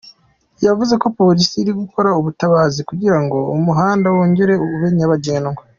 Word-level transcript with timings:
Yavuze 0.65 0.93
ko 1.01 1.07
polisi 1.17 1.55
iri 1.61 1.73
gukora 1.81 2.09
ubutabazi 2.19 2.79
kugira 2.89 3.17
ngo 3.23 3.37
umuhanda 3.57 4.07
wongere 4.15 4.53
ube 4.75 4.87
nyabagendwa. 4.97 5.61